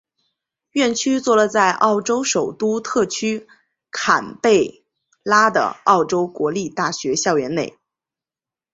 [0.71, 3.47] 院区座落在澳洲首都特区
[3.91, 4.83] 坎培
[5.21, 7.77] 拉的澳洲国立大学校园内。